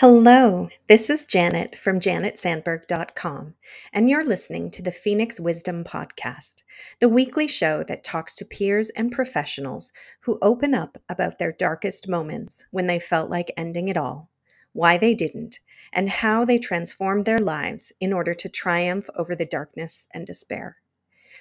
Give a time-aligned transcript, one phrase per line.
[0.00, 3.54] Hello, this is Janet from janetsandberg.com,
[3.94, 6.64] and you're listening to the Phoenix Wisdom Podcast,
[7.00, 12.08] the weekly show that talks to peers and professionals who open up about their darkest
[12.08, 14.28] moments when they felt like ending it all,
[14.74, 15.60] why they didn't,
[15.94, 20.76] and how they transformed their lives in order to triumph over the darkness and despair.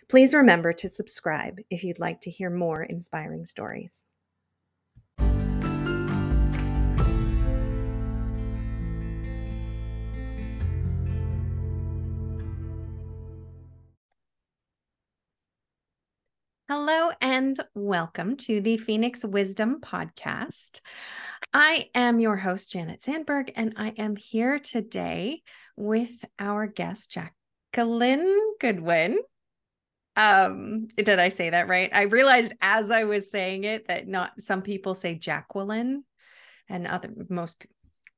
[0.07, 4.05] Please remember to subscribe if you'd like to hear more inspiring stories.
[16.67, 20.81] Hello and welcome to the Phoenix Wisdom Podcast.
[21.53, 25.43] I am your host, Janet Sandberg, and I am here today
[25.77, 29.19] with our guest, Jacqueline Goodwin.
[30.15, 31.91] Um, did I say that right?
[31.93, 36.03] I realized as I was saying it that not some people say Jacqueline
[36.67, 37.67] and other most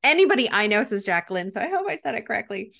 [0.05, 2.73] anybody I know says Jacqueline, so I hope I said it correctly.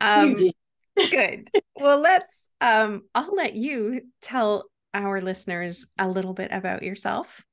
[0.00, 0.34] Um
[1.10, 1.50] good.
[1.76, 7.44] Well, let's um I'll let you tell our listeners a little bit about yourself?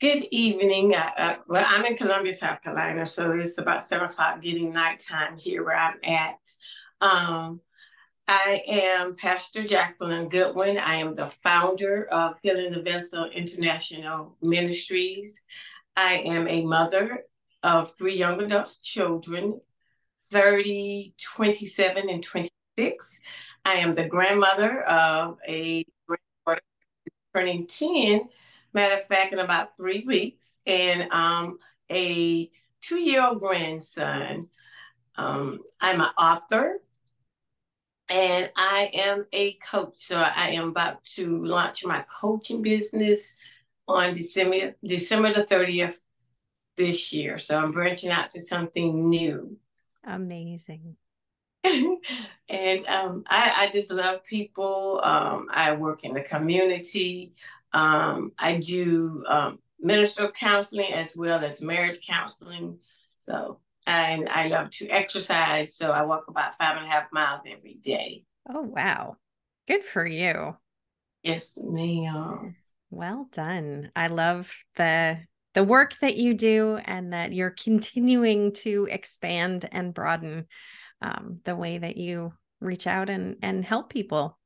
[0.00, 0.94] good evening.
[0.94, 5.36] Uh, uh, well, I'm in Columbia, South Carolina, so it's about seven o'clock getting nighttime
[5.36, 6.38] here where I'm at.
[7.00, 7.60] Um,
[8.28, 10.78] I am Pastor Jacqueline Goodwin.
[10.78, 15.40] I am the founder of Healing the Vessel International Ministries.
[15.96, 17.24] I am a mother
[17.62, 19.60] of three young adult children,
[20.30, 22.22] 30, 27, and
[22.78, 23.20] 26.
[23.64, 26.62] I am the grandmother of a granddaughter
[27.34, 28.28] turning 10,
[28.72, 31.58] matter of fact, in about three weeks, and um,
[31.90, 32.48] a
[32.80, 34.48] two year old grandson.
[35.16, 36.78] Um, I'm an author
[38.08, 39.94] and I am a coach.
[39.96, 43.34] So I am about to launch my coaching business
[43.88, 45.96] on December December the 30th
[46.76, 47.38] this year.
[47.38, 49.56] So I'm branching out to something new.
[50.04, 50.96] Amazing.
[52.48, 55.00] and um, I, I, just love people.
[55.02, 57.34] Um, I work in the community.
[57.72, 62.78] Um, I do um, minister counseling as well as marriage counseling.
[63.16, 65.74] So, and I love to exercise.
[65.74, 68.24] So I walk about five and a half miles every day.
[68.48, 69.16] Oh, wow.
[69.66, 70.56] Good for you.
[71.22, 72.56] Yes, ma'am.
[72.90, 73.90] Well done.
[73.94, 75.20] I love the
[75.54, 80.46] the work that you do and that you're continuing to expand and broaden
[81.02, 84.38] um, the way that you reach out and and help people.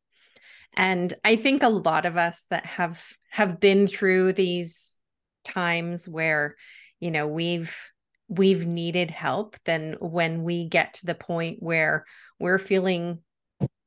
[0.74, 4.98] And i think a lot of us that have have been through these
[5.44, 6.56] times where
[7.00, 7.90] you know we've
[8.28, 12.06] we've needed help then when we get to the point where
[12.38, 13.18] we're feeling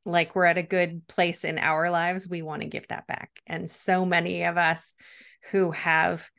[0.05, 3.31] like we're at a good place in our lives we want to give that back.
[3.47, 4.95] And so many of us
[5.51, 6.29] who have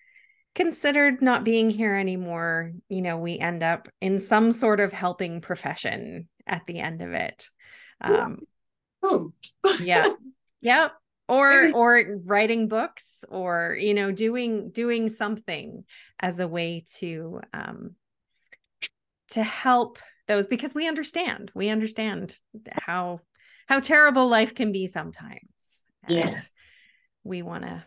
[0.56, 5.42] considered not being here anymore, you know, we end up in some sort of helping
[5.42, 7.48] profession at the end of it.
[8.00, 8.40] Um,
[9.04, 9.32] oh.
[9.80, 10.08] yeah.
[10.62, 10.88] Yeah.
[11.28, 15.84] Or or writing books or you know doing doing something
[16.18, 17.94] as a way to um
[19.32, 22.34] to help those because we understand we understand
[22.72, 23.20] how
[23.68, 25.84] how terrible life can be sometimes.
[26.08, 26.50] Yes.
[27.22, 27.84] We want to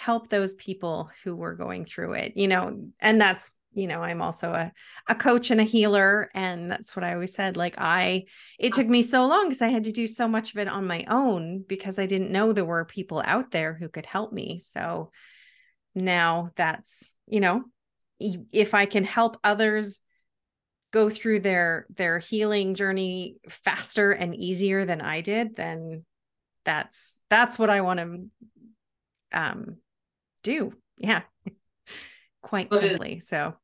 [0.00, 4.22] help those people who were going through it you know and that's you know i'm
[4.22, 4.72] also a,
[5.08, 8.24] a coach and a healer and that's what i always said like i
[8.58, 10.86] it took me so long because i had to do so much of it on
[10.86, 14.58] my own because i didn't know there were people out there who could help me.
[14.58, 15.10] So
[15.94, 17.64] now that's you know
[18.18, 20.00] if i can help others
[20.92, 26.04] go through their their healing journey faster and easier than i did then
[26.64, 29.76] that's that's what i want to um
[30.40, 30.74] do.
[30.96, 31.22] Yeah.
[32.42, 33.20] Quite but simply.
[33.20, 33.54] So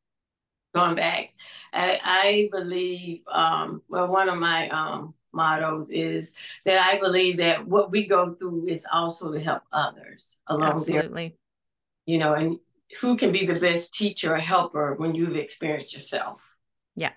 [0.75, 1.33] going back,
[1.73, 7.67] I, I believe um well one of my um mottos is that I believe that
[7.67, 11.37] what we go through is also to help others along Absolutely.
[12.07, 12.59] You know, and
[13.01, 16.41] who can be the best teacher or helper when you've experienced yourself?
[16.95, 17.13] Yeah,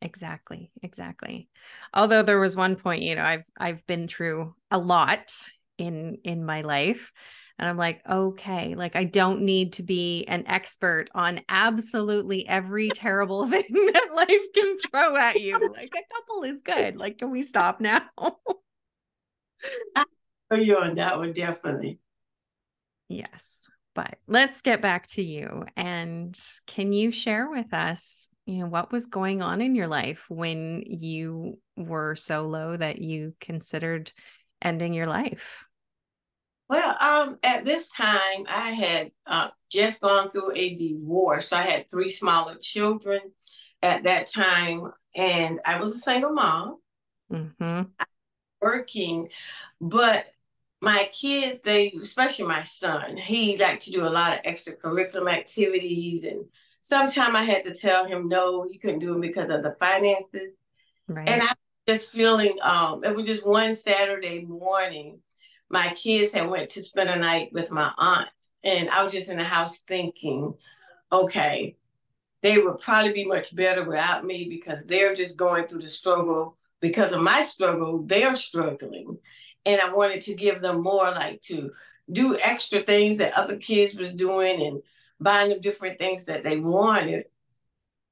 [0.00, 0.70] exactly.
[0.82, 1.48] Exactly.
[1.92, 5.32] Although there was one point, you know, I've I've been through a lot
[5.76, 7.12] in in my life
[7.58, 12.88] and I'm like, okay, like I don't need to be an expert on absolutely every
[12.90, 15.58] terrible thing that life can throw at you.
[15.58, 16.96] Like a couple is good.
[16.96, 18.02] Like, can we stop now?
[20.50, 21.98] I you on that one, definitely.
[23.08, 23.68] Yes.
[23.94, 25.64] But let's get back to you.
[25.76, 30.26] And can you share with us, you know, what was going on in your life
[30.28, 34.12] when you were so low that you considered
[34.62, 35.67] ending your life?
[36.68, 41.52] Well, um, at this time, I had uh, just gone through a divorce.
[41.52, 43.20] I had three smaller children
[43.82, 46.78] at that time, and I was a single mom,
[47.32, 47.82] mm-hmm.
[48.60, 49.28] working,
[49.80, 50.26] but
[50.80, 56.24] my kids, they, especially my son, he liked to do a lot of extracurricular activities,
[56.24, 56.44] and
[56.80, 60.50] sometimes I had to tell him no, he couldn't do it because of the finances.
[61.08, 61.28] Right.
[61.28, 61.56] And I was
[61.86, 65.20] just feeling, um, it was just one Saturday morning
[65.70, 68.28] my kids had went to spend a night with my aunt
[68.64, 70.54] and i was just in the house thinking
[71.12, 71.76] okay
[72.42, 76.56] they would probably be much better without me because they're just going through the struggle
[76.80, 79.18] because of my struggle they're struggling.
[79.66, 81.72] And i wanted to give them more like to
[82.10, 84.82] do extra things that other kids was doing and
[85.20, 87.24] buying them different things that they wanted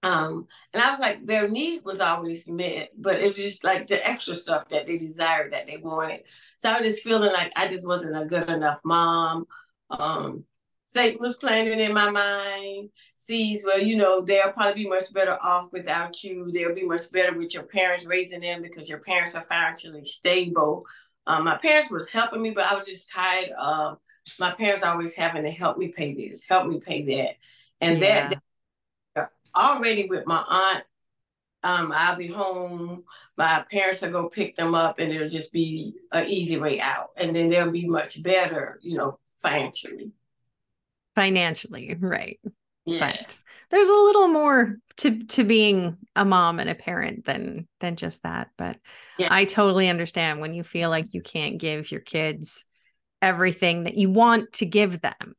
[0.03, 3.87] um, and I was like, their need was always met, but it was just like
[3.87, 6.23] the extra stuff that they desired that they wanted.
[6.59, 9.47] So I was just feeling like I just wasn't a good enough mom.
[9.91, 10.45] Um,
[10.85, 15.37] Satan was planning in my mind, sees, well, you know, they'll probably be much better
[15.43, 16.53] off without you.
[16.53, 20.85] They'll be much better with your parents raising them because your parents are financially stable.
[21.27, 23.99] Um, my parents was helping me, but I was just tired of
[24.39, 27.37] my parents always having to help me pay this, help me pay that.
[27.81, 28.29] And yeah.
[28.29, 28.43] that
[29.55, 30.85] already with my aunt.
[31.63, 33.05] Um, I'll be home.
[33.37, 37.11] My parents will go pick them up, and it'll just be an easy way out.
[37.17, 40.13] And then they'll be much better, you know, financially.
[41.17, 42.39] Financially, right?
[42.85, 43.11] Yeah.
[43.11, 43.39] But
[43.71, 48.23] there's a little more to to being a mom and a parent than than just
[48.23, 48.51] that.
[48.57, 48.79] But
[49.19, 49.29] yeah.
[49.31, 52.65] I totally understand when you feel like you can't give your kids
[53.21, 55.35] everything that you want to give them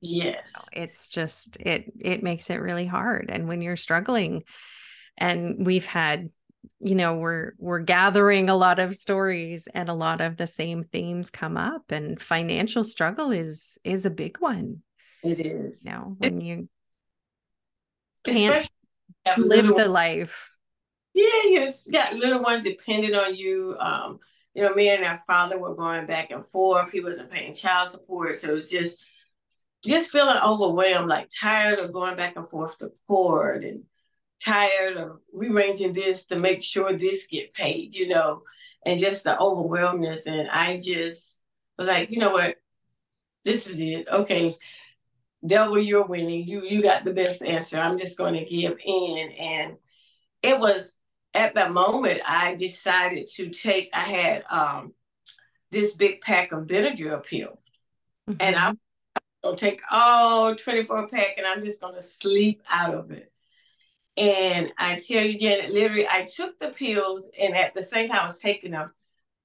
[0.00, 0.54] Yes.
[0.72, 4.44] it's just it it makes it really hard and when you're struggling
[5.16, 6.30] and we've had
[6.80, 10.84] you know we're we're gathering a lot of stories and a lot of the same
[10.84, 14.82] themes come up and financial struggle is is a big one.
[15.22, 15.82] It is.
[15.84, 16.68] You know, when you
[18.24, 18.70] can't
[19.36, 20.50] live the life.
[21.14, 23.76] Yeah, you've got little ones depending on you.
[23.78, 24.20] Um,
[24.54, 26.92] you know, me and our father were going back and forth.
[26.92, 28.36] He wasn't paying child support.
[28.36, 29.04] So it was just
[29.84, 33.84] just feeling overwhelmed, like tired of going back and forth to court and
[34.44, 38.42] tired of rearranging this to make sure this get paid, you know,
[38.84, 40.26] and just the overwhelmness.
[40.26, 41.42] And I just
[41.76, 42.56] was like, you know what,
[43.44, 44.08] this is it.
[44.10, 44.54] Okay,
[45.46, 46.46] devil, you're winning.
[46.46, 47.78] You you got the best answer.
[47.78, 49.30] I'm just going to give in.
[49.38, 49.76] And
[50.42, 50.98] it was
[51.34, 53.90] at that moment I decided to take.
[53.92, 54.92] I had um
[55.70, 57.58] this big pack of Benadryl pills,
[58.28, 58.36] mm-hmm.
[58.40, 58.72] and I
[59.42, 63.32] gonna take all 24 pack and I'm just gonna sleep out of it.
[64.16, 68.20] And I tell you, Janet, literally, I took the pills, and at the same time
[68.22, 68.88] I was taking them,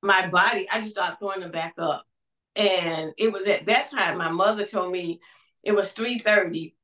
[0.01, 2.07] my body, I just started throwing them back up.
[2.55, 5.19] And it was at that time my mother told me
[5.61, 6.75] it was 3:30,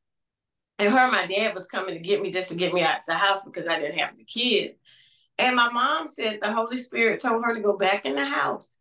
[0.77, 2.99] and her and my dad was coming to get me just to get me out
[3.07, 4.79] the house because I didn't have the kids.
[5.39, 8.79] And my mom said the Holy Spirit told her to go back in the house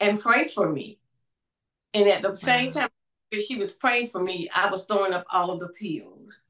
[0.00, 0.98] and pray for me.
[1.92, 2.88] And at the same time,
[3.32, 6.44] she was praying for me, I was throwing up all of the pills.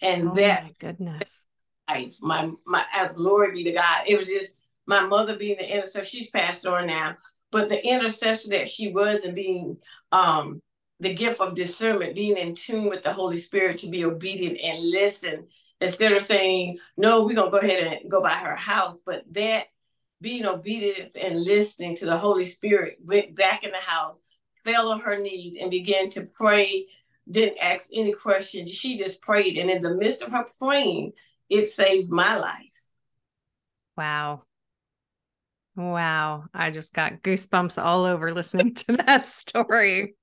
[0.00, 1.46] And oh that my goodness.
[1.88, 2.84] Life, my my
[3.14, 4.02] glory be to God.
[4.06, 4.54] It was just
[4.86, 6.04] my mother being the intercessor.
[6.04, 7.16] She's passed on now,
[7.52, 9.78] but the intercessor that she was and being
[10.12, 10.60] um
[10.98, 14.90] the gift of discernment, being in tune with the Holy Spirit to be obedient and
[14.90, 15.46] listen
[15.80, 18.98] instead of saying, no, we're gonna go ahead and go by her house.
[19.04, 19.66] But that
[20.20, 24.16] being obedient and listening to the Holy Spirit went back in the house
[24.66, 26.86] fell on her knees and began to pray,
[27.30, 28.70] didn't ask any questions.
[28.70, 29.56] She just prayed.
[29.56, 31.12] And in the midst of her praying,
[31.48, 32.72] it saved my life.
[33.96, 34.42] Wow.
[35.76, 36.44] Wow.
[36.52, 40.16] I just got goosebumps all over listening to that story.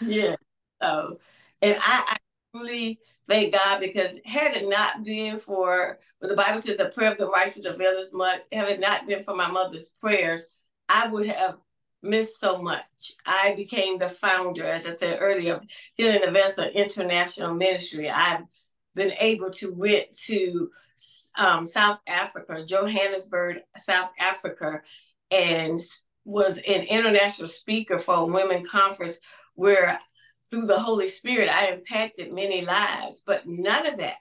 [0.00, 0.36] Yeah.
[0.82, 1.18] So,
[1.60, 2.16] and I, I
[2.54, 7.12] truly thank God because had it not been for, well, the Bible says the prayer
[7.12, 10.46] of the righteous availeth much, had it not been for my mother's prayers,
[10.88, 11.56] I would have
[12.04, 13.12] missed so much.
[13.26, 18.08] I became the founder, as I said earlier, of Healing Events International Ministry.
[18.10, 18.42] I've
[18.94, 20.70] been able to went to
[21.36, 24.82] um, South Africa, Johannesburg, South Africa,
[25.30, 25.80] and
[26.24, 29.18] was an international speaker for a women conference
[29.54, 29.98] where
[30.50, 33.22] through the Holy Spirit I impacted many lives.
[33.26, 34.16] But none of that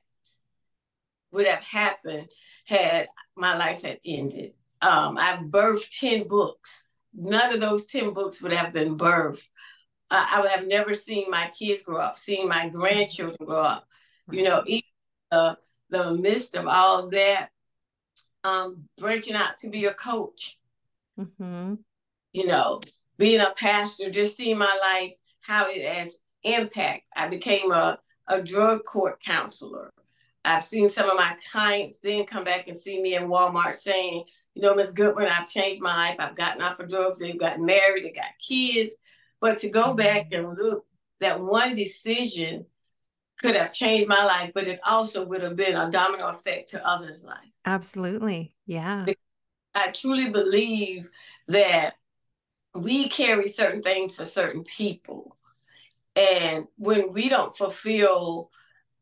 [1.32, 2.28] would have happened
[2.66, 4.54] had my life had ended.
[4.82, 9.48] Um, I've birthed 10 books none of those 10 books would have been birthed.
[10.10, 13.88] Uh, I would have never seen my kids grow up, seeing my grandchildren grow up.
[14.32, 14.82] You know, even
[15.32, 15.55] uh,
[15.89, 17.50] the midst of all that,
[18.43, 20.60] um, branching out to be a coach.
[21.20, 21.75] Mm-hmm.
[22.34, 22.82] You know,
[23.17, 27.03] being a pastor, just seeing my life, how it has impact.
[27.15, 29.91] I became a, a drug court counselor.
[30.46, 34.25] I've seen some of my clients then come back and see me in Walmart saying,
[34.55, 36.17] you know, Miss Goodwin, I've changed my life.
[36.19, 37.19] I've gotten off of drugs.
[37.19, 38.03] They've gotten married.
[38.03, 38.98] They got kids.
[39.41, 39.98] But to go mm-hmm.
[39.98, 40.86] back and look,
[41.19, 42.65] that one decision
[43.39, 46.88] could have changed my life, but it also would have been a domino effect to
[46.88, 47.38] others' life.
[47.65, 48.53] Absolutely.
[48.65, 49.05] Yeah.
[49.75, 51.10] I truly believe
[51.48, 51.95] that
[52.75, 55.36] we carry certain things for certain people.
[56.15, 58.51] And when we don't fulfill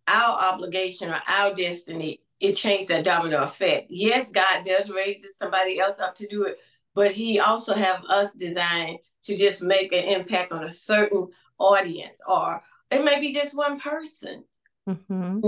[0.07, 3.87] our obligation or our destiny, it changed that domino effect.
[3.89, 6.59] Yes, God does raise somebody else up to do it,
[6.95, 11.27] but He also have us designed to just make an impact on a certain
[11.59, 14.43] audience, or it may be just one person.
[14.89, 15.39] Mm-hmm.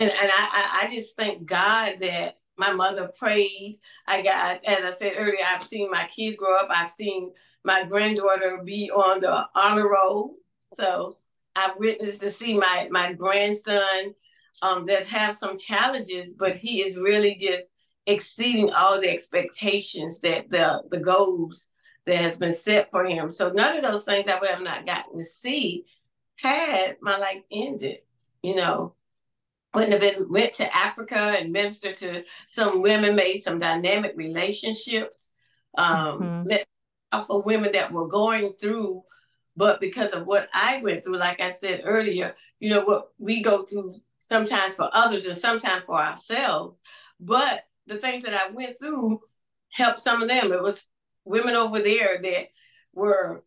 [0.00, 3.78] And, and I, I just thank God that my mother prayed.
[4.06, 6.68] I got, as I said earlier, I've seen my kids grow up.
[6.70, 7.32] I've seen
[7.64, 10.34] my granddaughter be on the honor roll.
[10.74, 11.16] So
[11.56, 14.14] I've witnessed to see my my grandson
[14.62, 17.70] um, that have some challenges, but he is really just
[18.06, 21.70] exceeding all the expectations that the the goals
[22.06, 23.30] that has been set for him.
[23.30, 25.84] So none of those things I would have not gotten to see
[26.38, 27.98] had my life ended.
[28.42, 28.94] You know,
[29.74, 35.32] wouldn't have been went to Africa and ministered to some women, made some dynamic relationships,
[35.76, 36.48] um, mm-hmm.
[36.48, 36.66] met
[37.26, 39.02] for women that were going through,
[39.56, 43.42] but because of what I went through, like I said earlier, you know what we
[43.42, 43.94] go through
[44.28, 46.80] sometimes for others and sometimes for ourselves.
[47.20, 49.20] But the things that I went through
[49.70, 50.52] helped some of them.
[50.52, 50.88] It was
[51.24, 52.48] women over there that
[52.94, 53.44] were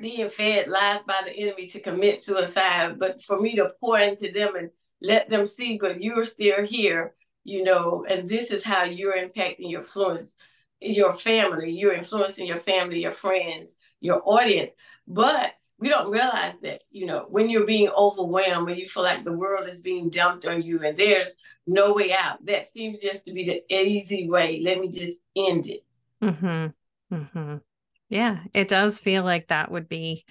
[0.00, 4.30] being fed lies by the enemy to commit suicide, but for me to pour into
[4.30, 4.70] them and
[5.00, 9.70] let them see, but you're still here, you know, and this is how you're impacting
[9.70, 10.34] your influence,
[10.80, 14.76] your family, you're influencing your family, your friends, your audience.
[15.08, 19.24] But we don't realize that, you know, when you're being overwhelmed, when you feel like
[19.24, 23.26] the world is being dumped on you and there's no way out, that seems just
[23.26, 24.62] to be the easy way.
[24.64, 25.84] Let me just end it.
[26.22, 27.14] Mm-hmm.
[27.14, 27.56] Mm-hmm.
[28.08, 30.24] Yeah, it does feel like that would be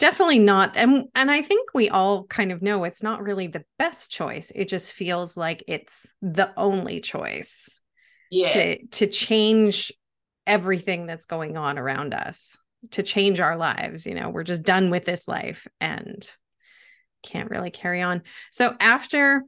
[0.00, 3.64] definitely not and and i think we all kind of know it's not really the
[3.78, 7.82] best choice it just feels like it's the only choice
[8.30, 8.50] yeah.
[8.50, 9.92] to to change
[10.46, 12.56] everything that's going on around us
[12.90, 16.28] to change our lives you know we're just done with this life and
[17.22, 18.22] can't really carry on.
[18.50, 19.44] So after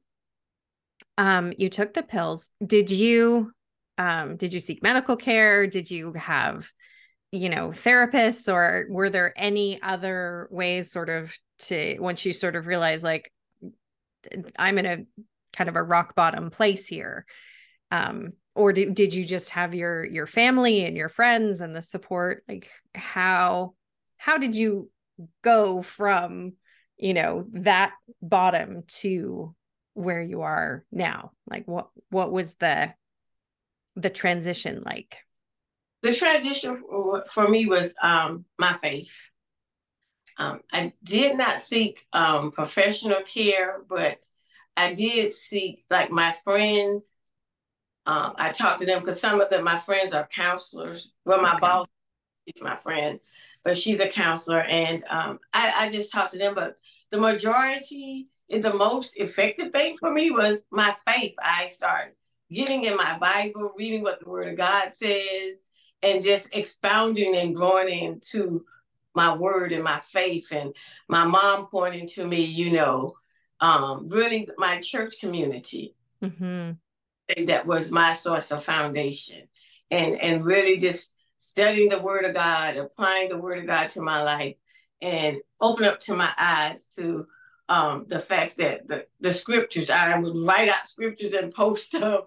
[1.19, 3.53] um you took the pills did you
[3.99, 5.67] um did you seek medical care?
[5.67, 6.71] Did you have
[7.31, 12.57] you know therapists or were there any other ways sort of to once you sort
[12.57, 13.33] of realize like
[14.59, 14.99] i'm in a
[15.57, 17.25] kind of a rock bottom place here
[17.91, 21.83] um or did, did you just have your your family and your friends and the
[21.83, 23.75] support like how
[24.17, 24.91] how did you
[25.43, 26.53] go from
[26.97, 29.55] you know that bottom to
[29.95, 32.93] where you are now like what what was the
[33.97, 35.19] the transition like
[36.03, 39.17] the transition for, for me was um, my faith.
[40.37, 44.19] Um, I did not seek um, professional care, but
[44.77, 47.15] I did seek like my friends.
[48.07, 51.13] Um, I talked to them because some of them, my friends are counselors.
[51.25, 51.61] Well, my okay.
[51.61, 51.87] boss
[52.47, 53.21] is my friend,
[53.65, 56.55] but she's a counselor, and um, I, I just talked to them.
[56.55, 56.77] But
[57.11, 61.35] the majority, the most effective thing for me was my faith.
[61.41, 62.15] I started
[62.51, 65.71] getting in my Bible, reading what the Word of God says,
[66.03, 68.65] and just expounding and growing into
[69.15, 70.75] my word and my faith and
[71.09, 73.15] my mom pointing to me you know
[73.61, 76.73] um, really my church community mm-hmm.
[77.47, 79.49] That was my source of foundation
[79.91, 84.01] and and really just studying the word of god applying the word of god to
[84.01, 84.57] my life
[85.01, 87.27] and open up to my eyes to
[87.69, 92.23] um, the facts that the, the scriptures i would write out scriptures and post them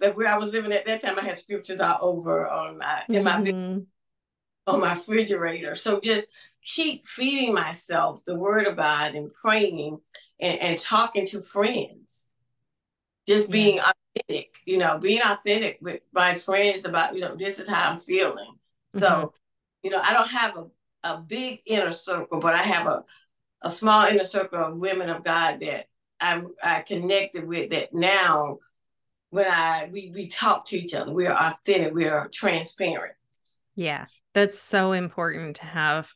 [0.00, 3.02] that where I was living at that time, I had scriptures all over on my
[3.08, 3.80] in my mm-hmm.
[4.66, 5.74] on my refrigerator.
[5.74, 6.26] So just
[6.64, 9.98] keep feeding myself the word of God and praying
[10.40, 12.28] and, and talking to friends.
[13.26, 13.90] Just being yeah.
[14.16, 18.00] authentic, you know, being authentic with my friends about, you know, this is how I'm
[18.00, 18.54] feeling.
[18.94, 18.98] Mm-hmm.
[18.98, 19.32] So,
[19.82, 20.66] you know, I don't have a,
[21.04, 23.04] a big inner circle, but I have a,
[23.62, 25.86] a small inner circle of women of God that
[26.20, 28.58] I, I connected with that now
[29.30, 31.12] when I we we talk to each other.
[31.12, 31.92] We are authentic.
[31.92, 33.14] We are transparent.
[33.74, 36.12] Yeah, that's so important to have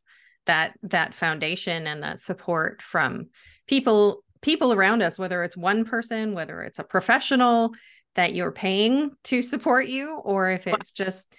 [0.46, 3.26] that that foundation and that support from
[3.66, 7.72] people people around us whether it's one person whether it's a professional
[8.14, 11.32] that you're paying to support you or if it's just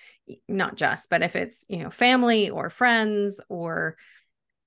[0.47, 3.97] not just, but if it's, you know, family or friends or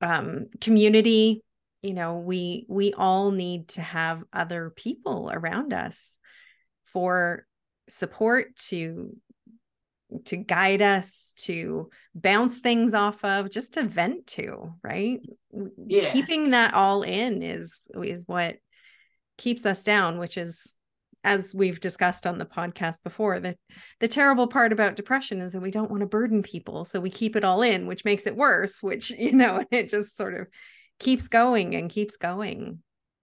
[0.01, 1.43] um, community,
[1.83, 6.19] you know, we we all need to have other people around us
[6.85, 7.47] for
[7.89, 9.17] support to
[10.25, 15.21] to guide us to bounce things off of just to vent to right?
[15.87, 16.11] Yeah.
[16.13, 18.57] keeping that all in is is what
[19.39, 20.75] keeps us down which is
[21.25, 23.57] as we've discussed on the podcast before the
[24.01, 27.11] the terrible part about depression is that we don't want to burden people so we
[27.11, 30.47] keep it all in which makes it worse which you know it just sort of
[31.03, 32.79] keeps going and keeps going.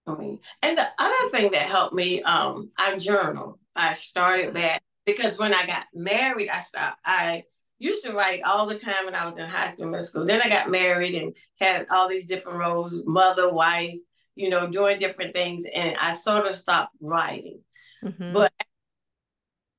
[0.06, 3.58] And the other thing that helped me um i journal.
[3.76, 4.82] I started that
[5.16, 7.42] because when i got married i stopped i
[7.78, 10.40] used to write all the time when i was in high school middle school then
[10.44, 13.98] i got married and had all these different roles mother wife
[14.34, 17.60] you know doing different things and i sort of stopped writing
[18.04, 18.32] Mm-hmm.
[18.32, 18.52] But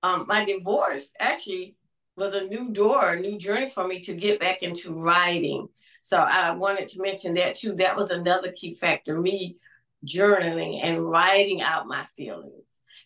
[0.03, 1.75] um, my divorce actually
[2.15, 5.67] was a new door, a new journey for me to get back into writing.
[6.03, 7.75] So I wanted to mention that too.
[7.75, 9.57] That was another key factor, me
[10.05, 12.53] journaling and writing out my feelings.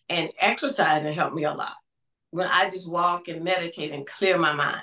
[0.08, 1.74] And exercising helped me a lot.
[2.36, 4.82] When I just walk and meditate and clear my mind.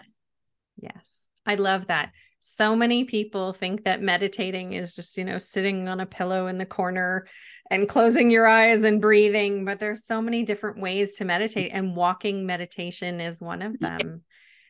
[0.81, 1.27] Yes.
[1.45, 2.11] I love that.
[2.39, 6.57] So many people think that meditating is just, you know, sitting on a pillow in
[6.57, 7.27] the corner
[7.69, 11.95] and closing your eyes and breathing but there's so many different ways to meditate and
[11.95, 14.21] walking meditation is one of them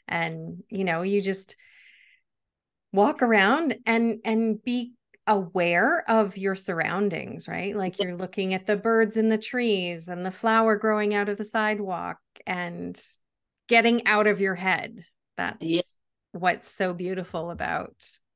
[0.08, 1.56] and you know you just
[2.92, 4.94] walk around and and be
[5.25, 10.25] aware of your surroundings right like you're looking at the birds in the trees and
[10.25, 13.00] the flower growing out of the sidewalk and
[13.68, 15.04] getting out of your head
[15.38, 15.82] that's yeah.
[16.32, 17.96] what's so beautiful about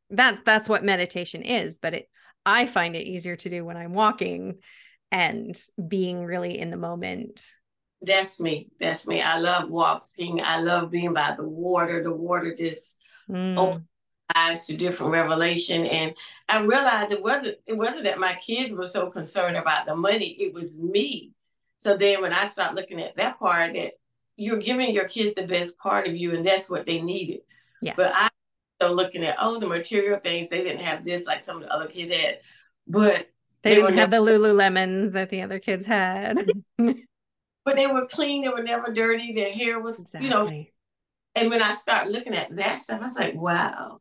[0.10, 2.10] that that's what meditation is but it
[2.48, 4.60] I find it easier to do when I'm walking
[5.12, 7.46] and being really in the moment.
[8.02, 8.70] That's me.
[8.80, 9.22] That's me.
[9.22, 10.40] I love walking.
[10.42, 12.02] I love being by the water.
[12.02, 12.98] The water just
[13.30, 13.58] mm.
[13.58, 13.84] opens
[14.36, 15.86] eyes to different revelation.
[15.86, 16.14] And
[16.48, 20.38] I realized it wasn't it wasn't that my kids were so concerned about the money.
[20.40, 21.32] It was me.
[21.78, 23.94] So then when I start looking at that part, that
[24.36, 27.42] you're giving your kids the best part of you, and that's what they needed.
[27.82, 27.94] Yeah.
[27.96, 28.30] But I
[28.82, 31.74] so looking at oh the material things they didn't have this like some of the
[31.74, 32.40] other kids had
[32.88, 33.28] but
[33.62, 36.38] they, they didn't have never, the lululemons that the other kids had
[36.78, 40.28] but they were clean they were never dirty their hair was exactly.
[40.28, 40.66] you know
[41.36, 44.00] and when i start looking at that stuff i was like wow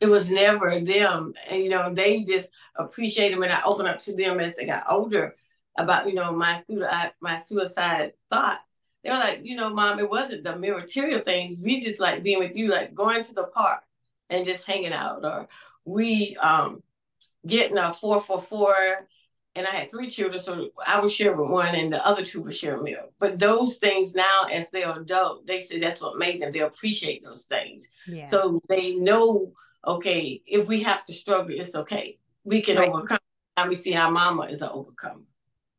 [0.00, 3.98] it was never them and you know they just appreciated them and i opened up
[3.98, 5.34] to them as they got older
[5.82, 8.60] about you know my suicide my suicide thoughts
[9.02, 12.38] they were like you know mom it wasn't the material things we just like being
[12.38, 13.82] with you like going to the park
[14.28, 15.48] and just hanging out or
[15.84, 16.82] we um
[17.46, 18.74] getting a four for four
[19.56, 22.42] and I had three children, so I would share with one, and the other two
[22.42, 23.12] would share a meal.
[23.18, 26.52] But those things now, as they're adult, they say that's what made them.
[26.52, 28.26] They appreciate those things, yeah.
[28.26, 29.52] so they know.
[29.86, 32.18] Okay, if we have to struggle, it's okay.
[32.44, 32.88] We can right.
[32.88, 33.18] overcome.
[33.56, 35.22] And we see our mama is an overcomer.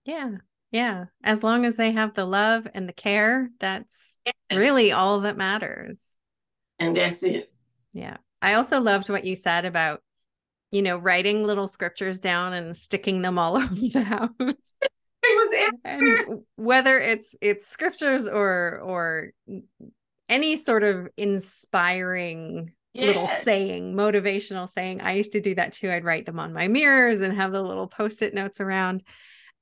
[0.06, 0.38] Yeah,
[0.72, 1.06] yeah.
[1.24, 4.20] As long as they have the love and the care, that's
[4.52, 6.16] really all that matters.
[6.80, 7.52] And that's it.
[7.94, 8.18] Yeah.
[8.42, 10.02] I also loved what you said about,
[10.72, 14.30] you know, writing little scriptures down and sticking them all over the house.
[14.40, 14.58] it
[15.24, 19.32] was and whether it's it's scriptures or or
[20.30, 25.02] any sort of inspiring little saying, motivational saying.
[25.02, 25.92] I used to do that too.
[25.92, 29.04] I'd write them on my mirrors and have the little post-it notes around.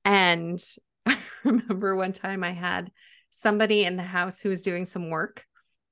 [0.05, 0.59] And
[1.05, 2.91] I remember one time I had
[3.29, 5.45] somebody in the house who was doing some work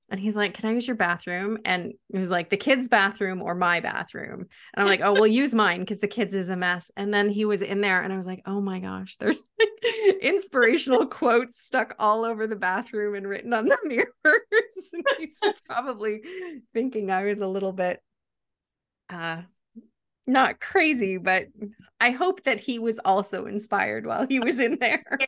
[0.09, 1.57] and he's like, Can I use your bathroom?
[1.65, 4.39] And it was like, The kids' bathroom or my bathroom.
[4.39, 6.91] And I'm like, Oh, we'll use mine because the kids is a mess.
[6.95, 9.41] And then he was in there and I was like, Oh my gosh, there's
[10.21, 14.93] inspirational quotes stuck all over the bathroom and written on the mirrors.
[14.93, 16.21] and he's probably
[16.73, 18.01] thinking I was a little bit
[19.09, 19.41] uh
[20.27, 21.47] not crazy, but
[21.99, 25.05] I hope that he was also inspired while he was in there.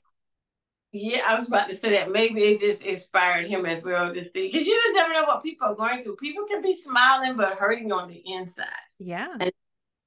[0.91, 4.23] Yeah, I was about to say that maybe it just inspired him as well to
[4.23, 6.15] see because you just never know what people are going through.
[6.15, 8.65] People can be smiling but hurting on the inside.
[8.97, 9.27] Yeah.
[9.39, 9.51] And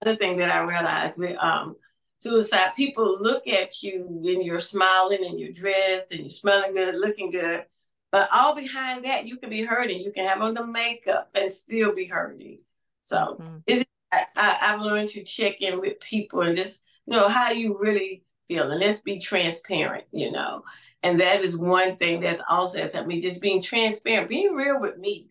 [0.04, 1.76] other thing that I realized with um
[2.18, 6.98] suicide, people look at you when you're smiling and you're dressed and you're smelling good,
[6.98, 7.64] looking good,
[8.10, 10.00] but all behind that you can be hurting.
[10.00, 12.58] You can have on the makeup and still be hurting.
[13.00, 13.82] So mm-hmm.
[14.12, 17.78] I, I, I've learned to check in with people and just you know how you
[17.80, 20.62] really feel and let's be transparent you know?
[21.04, 24.80] And that is one thing that's also has helped me just being transparent being real
[24.80, 25.28] with me.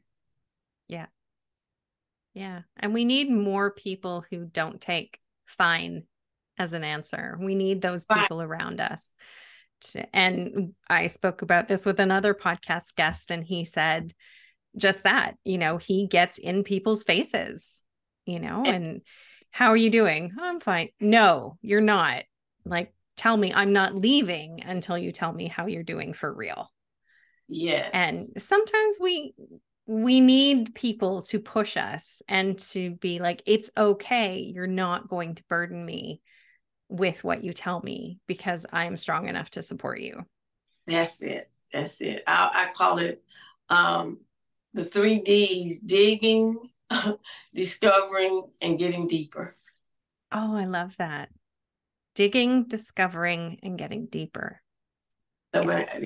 [0.88, 1.08] Yeah.
[2.34, 6.04] Yeah and we need more people who don't take fine
[6.58, 7.38] as an answer.
[7.40, 9.10] We need those people around us.
[10.14, 14.14] And i spoke about this with another podcast guest and he said
[14.78, 17.84] just that, you know, he gets in people's faces,
[18.26, 19.02] you know, and
[19.52, 20.32] how are you doing?
[20.40, 20.90] Oh, I'm fine.
[21.00, 22.24] No, you're not.
[22.66, 26.72] Like, tell me I'm not leaving until you tell me how you're doing for real.
[27.48, 27.90] Yeah.
[27.94, 29.34] And sometimes we
[29.88, 35.36] we need people to push us and to be like it's okay you're not going
[35.36, 36.22] to burden me
[36.88, 40.24] with what you tell me because i'm strong enough to support you
[40.88, 43.24] that's it that's it i, I call it
[43.70, 44.20] um,
[44.74, 46.58] the three d's digging
[47.54, 49.56] discovering and getting deeper
[50.32, 51.30] oh i love that
[52.16, 54.62] digging discovering and getting deeper
[55.54, 56.06] so yes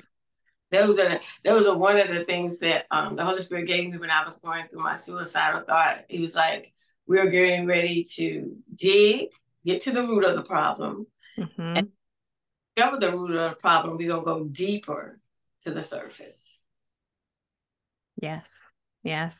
[0.70, 3.98] those are those are one of the things that um, the Holy Spirit gave me
[3.98, 6.04] when I was going through my suicidal thought.
[6.08, 6.72] He was like,
[7.06, 9.28] "We're getting ready to dig,
[9.64, 11.06] get to the root of the problem,
[11.38, 11.76] mm-hmm.
[11.76, 11.88] and
[12.74, 13.96] discover the root of the problem.
[13.96, 15.20] We're gonna go deeper
[15.62, 16.60] to the surface."
[18.20, 18.58] Yes,
[19.04, 19.38] yes.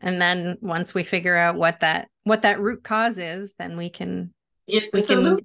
[0.00, 3.90] And then once we figure out what that what that root cause is, then we
[3.90, 4.32] can
[4.66, 5.38] we can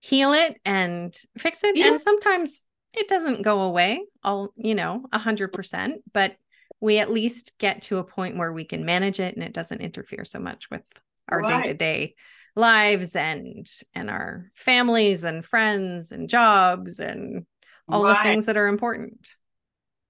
[0.00, 1.76] heal it and fix it.
[1.76, 1.88] Yeah.
[1.88, 6.36] And sometimes it doesn't go away all you know a hundred percent but
[6.80, 9.80] we at least get to a point where we can manage it and it doesn't
[9.80, 10.82] interfere so much with
[11.28, 11.62] our right.
[11.62, 12.14] day-to-day
[12.56, 17.46] lives and and our families and friends and jobs and
[17.88, 18.16] all right.
[18.16, 19.36] the things that are important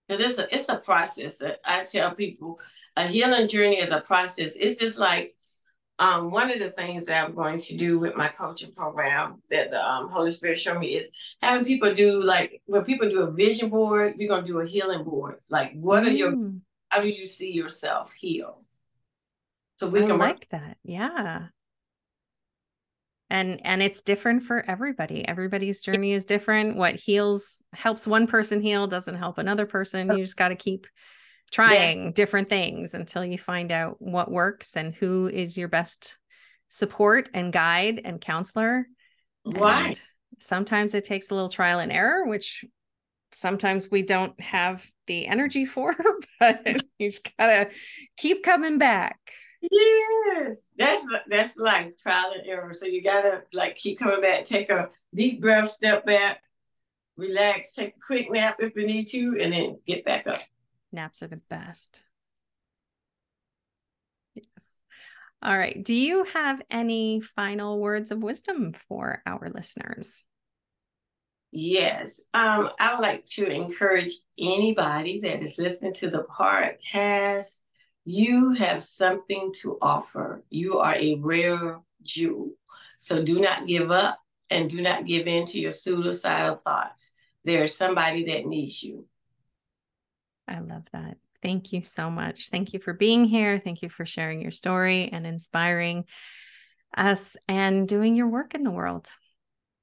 [0.08, 2.58] it's a it's a process i tell people
[2.98, 5.34] a healing journey is a process it's just like
[6.00, 9.70] um, one of the things that I'm going to do with my coaching program that
[9.70, 11.10] the um, Holy Spirit showed me is
[11.42, 15.02] having people do like when people do a vision board, we're gonna do a healing
[15.02, 15.40] board.
[15.48, 16.06] Like, what mm.
[16.06, 16.60] are your mm.
[16.90, 18.62] how do you see yourself heal?
[19.78, 20.76] So we I can like work- that.
[20.84, 21.46] Yeah.
[23.30, 25.26] And and it's different for everybody.
[25.26, 26.76] Everybody's journey is different.
[26.76, 30.16] What heals helps one person heal doesn't help another person.
[30.16, 30.86] You just got to keep
[31.50, 32.14] trying yes.
[32.14, 36.18] different things until you find out what works and who is your best
[36.68, 38.86] support and guide and counselor.
[39.44, 39.88] Right.
[39.88, 40.00] And
[40.38, 42.64] sometimes it takes a little trial and error, which
[43.32, 45.94] sometimes we don't have the energy for,
[46.40, 46.66] but
[46.98, 47.70] you just gotta
[48.16, 49.18] keep coming back.
[49.60, 52.72] Yes, that's that's like trial and error.
[52.74, 56.40] So you gotta like keep coming back, take a deep breath, step back,
[57.16, 60.40] relax, take a quick nap if you need to, and then get back up.
[60.92, 62.02] Naps are the best.
[64.34, 64.72] Yes.
[65.42, 65.82] All right.
[65.84, 70.24] Do you have any final words of wisdom for our listeners?
[71.50, 72.20] Yes.
[72.34, 77.60] Um, I would like to encourage anybody that is listening to the podcast.
[78.04, 80.44] You have something to offer.
[80.50, 82.50] You are a rare jewel.
[82.98, 84.18] So do not give up
[84.50, 87.12] and do not give in to your suicidal thoughts.
[87.44, 89.04] There's somebody that needs you.
[90.48, 91.18] I love that.
[91.42, 92.48] Thank you so much.
[92.48, 93.58] Thank you for being here.
[93.58, 96.04] Thank you for sharing your story and inspiring
[96.96, 99.08] us and doing your work in the world.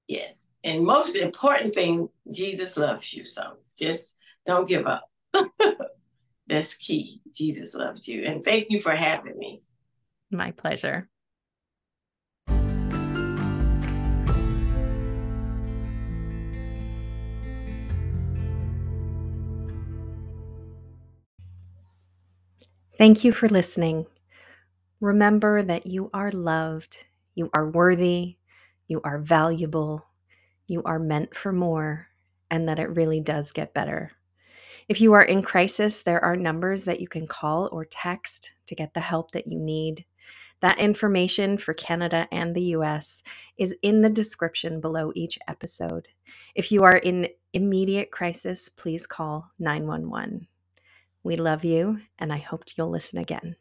[0.07, 0.47] Yes.
[0.63, 3.25] And most important thing, Jesus loves you.
[3.25, 5.09] So just don't give up.
[6.47, 7.21] That's key.
[7.33, 8.23] Jesus loves you.
[8.23, 9.61] And thank you for having me.
[10.31, 11.07] My pleasure.
[22.97, 24.05] Thank you for listening.
[25.01, 28.37] Remember that you are loved, you are worthy,
[28.87, 30.05] you are valuable,
[30.67, 32.07] you are meant for more,
[32.49, 34.13] and that it really does get better.
[34.87, 38.75] If you are in crisis, there are numbers that you can call or text to
[38.75, 40.05] get the help that you need.
[40.61, 43.23] That information for Canada and the US
[43.57, 46.07] is in the description below each episode.
[46.55, 50.47] If you are in immediate crisis, please call 911.
[51.25, 53.57] We love you, and I hope you'll listen again.